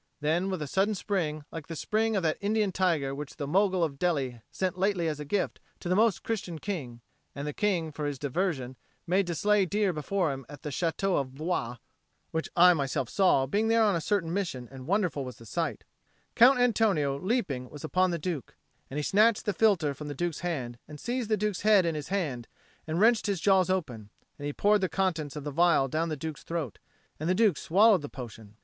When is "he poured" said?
24.47-24.81